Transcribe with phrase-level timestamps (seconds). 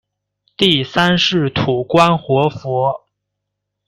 [0.57, 3.05] 第三世土观活佛。